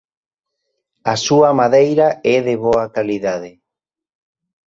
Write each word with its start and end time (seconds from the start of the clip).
A 1.13 1.15
súa 1.25 1.49
madeira 1.59 2.07
é 2.35 2.37
de 2.47 2.55
boa 2.65 2.85
calidade. 2.95 3.51